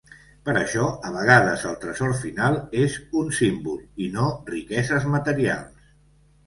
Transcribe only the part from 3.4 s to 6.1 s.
símbol i no riqueses materials.